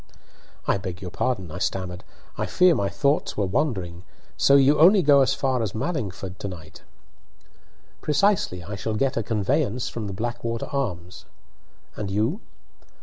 "I 0.65 0.79
beg 0.79 0.99
your 0.99 1.11
pardon," 1.11 1.51
I 1.51 1.59
stammered. 1.59 2.03
"I 2.35 2.47
fear 2.47 2.73
my 2.73 2.89
thoughts 2.89 3.37
were 3.37 3.45
wandering. 3.45 4.03
So 4.35 4.55
you 4.55 4.79
only 4.79 5.03
go 5.03 5.21
as 5.21 5.35
far 5.35 5.61
as 5.61 5.75
Mallingford 5.75 6.39
to 6.39 6.47
night?" 6.47 6.81
"Precisely. 8.01 8.63
I 8.63 8.73
shall 8.75 8.95
get 8.95 9.15
a 9.15 9.21
conveyance 9.21 9.89
from 9.89 10.07
the 10.07 10.13
'Blackwater 10.13 10.65
Arms.' 10.71 11.25
And 11.95 12.09
you?" 12.09 12.41